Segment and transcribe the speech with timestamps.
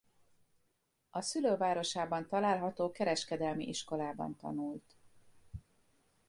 [1.09, 4.97] A szülővárosában található kereskedelmi iskolában tanult.